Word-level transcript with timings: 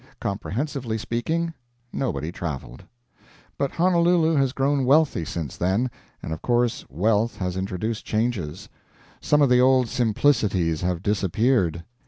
Comprehensively 0.19 0.97
speaking, 0.97 1.53
nobody 1.93 2.31
traveled. 2.31 2.85
But 3.55 3.73
Honolulu 3.73 4.33
has 4.35 4.51
grown 4.51 4.83
wealthy 4.83 5.23
since 5.23 5.57
then, 5.57 5.91
and 6.23 6.33
of 6.33 6.41
course 6.41 6.83
wealth 6.89 7.37
has 7.37 7.55
introduced 7.55 8.03
changes; 8.03 8.67
some 9.21 9.43
of 9.43 9.49
the 9.49 9.61
old 9.61 9.89
simplicities 9.89 10.81
have 10.81 11.03
disappeared. 11.03 11.83